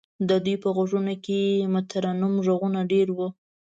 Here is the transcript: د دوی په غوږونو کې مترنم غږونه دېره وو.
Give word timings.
د 0.29 0.31
دوی 0.43 0.55
په 0.63 0.69
غوږونو 0.75 1.13
کې 1.25 1.39
مترنم 1.73 2.33
غږونه 2.45 2.79
دېره 2.91 3.13
وو. 3.17 3.27